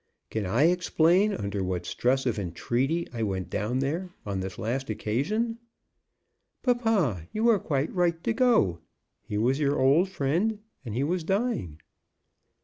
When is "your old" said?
9.59-10.09